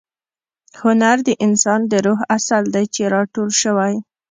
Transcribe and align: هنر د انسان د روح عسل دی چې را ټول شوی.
هنر 0.81 1.17
د 1.27 1.29
انسان 1.45 1.81
د 1.91 1.93
روح 2.05 2.19
عسل 2.35 2.63
دی 2.73 2.85
چې 2.95 3.03
را 3.13 3.21
ټول 3.33 3.49
شوی. 3.61 3.93